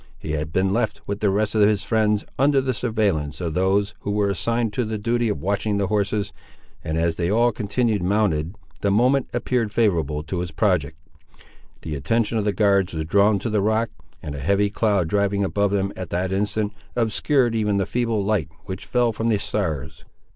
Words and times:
He 0.17 0.31
had 0.31 0.51
been 0.51 0.73
left 0.73 0.99
with 1.05 1.19
the 1.19 1.29
rest 1.29 1.53
of 1.53 1.61
his 1.61 1.83
friends, 1.83 2.25
under 2.39 2.59
the 2.59 2.73
surveillance 2.73 3.39
of 3.39 3.53
those 3.53 3.93
who 3.99 4.09
were 4.09 4.31
assigned 4.31 4.73
to 4.73 4.83
the 4.83 4.97
duty 4.97 5.29
of 5.29 5.39
watching 5.43 5.77
the 5.77 5.89
horses, 5.89 6.33
and 6.83 6.97
as 6.97 7.17
they 7.17 7.29
all 7.29 7.51
continued 7.51 8.01
mounted, 8.01 8.55
the 8.79 8.89
moment 8.89 9.29
appeared 9.31 9.71
favourable 9.71 10.23
to 10.23 10.39
his 10.39 10.49
project. 10.49 10.97
The 11.83 11.93
attention 11.93 12.39
of 12.39 12.45
the 12.45 12.51
guards 12.51 12.95
was 12.95 13.05
drawn 13.05 13.37
to 13.37 13.49
the 13.51 13.61
rock, 13.61 13.91
and 14.23 14.33
a 14.33 14.39
heavy 14.39 14.71
cloud 14.71 15.07
driving 15.07 15.43
above 15.43 15.69
them 15.69 15.93
at 15.95 16.09
that 16.09 16.31
instant, 16.31 16.73
obscured 16.95 17.53
even 17.53 17.77
the 17.77 17.85
feeble 17.85 18.25
light 18.25 18.49
which 18.65 18.87
fell 18.87 19.11
from 19.13 19.29
the 19.29 19.37
stars. 19.37 20.03